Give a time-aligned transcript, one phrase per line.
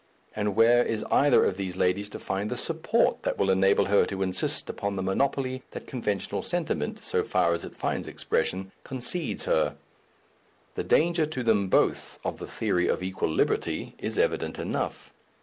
[0.35, 4.03] And where is either of these ladies to find the support that will enable her
[4.07, 9.45] to insist upon the monopoly that conventional sentiment, so far as it finds expression, concedes
[9.45, 9.75] her?
[10.73, 15.13] The danger to them both of the theory of equal liberty is evident enough.